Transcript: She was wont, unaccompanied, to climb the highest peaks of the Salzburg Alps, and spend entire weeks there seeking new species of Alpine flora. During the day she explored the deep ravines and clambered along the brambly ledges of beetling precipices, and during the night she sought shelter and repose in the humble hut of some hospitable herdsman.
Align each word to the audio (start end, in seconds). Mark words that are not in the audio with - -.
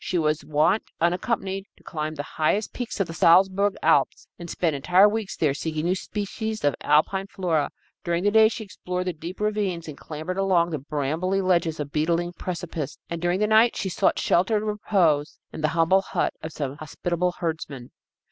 She 0.03 0.17
was 0.17 0.43
wont, 0.43 0.81
unaccompanied, 0.99 1.67
to 1.77 1.83
climb 1.83 2.15
the 2.15 2.23
highest 2.23 2.73
peaks 2.73 2.99
of 2.99 3.05
the 3.05 3.13
Salzburg 3.13 3.75
Alps, 3.83 4.27
and 4.39 4.49
spend 4.49 4.75
entire 4.75 5.07
weeks 5.07 5.37
there 5.37 5.53
seeking 5.53 5.85
new 5.85 5.93
species 5.93 6.63
of 6.63 6.73
Alpine 6.81 7.27
flora. 7.27 7.69
During 8.03 8.23
the 8.23 8.31
day 8.31 8.47
she 8.49 8.63
explored 8.63 9.05
the 9.05 9.13
deep 9.13 9.39
ravines 9.39 9.87
and 9.87 9.95
clambered 9.95 10.39
along 10.39 10.71
the 10.71 10.79
brambly 10.79 11.39
ledges 11.39 11.79
of 11.79 11.91
beetling 11.91 12.33
precipices, 12.33 12.97
and 13.11 13.21
during 13.21 13.39
the 13.39 13.45
night 13.45 13.75
she 13.75 13.89
sought 13.89 14.17
shelter 14.17 14.57
and 14.57 14.65
repose 14.65 15.37
in 15.53 15.61
the 15.61 15.67
humble 15.77 16.01
hut 16.01 16.33
of 16.41 16.51
some 16.51 16.77
hospitable 16.77 17.33
herdsman. 17.33 17.91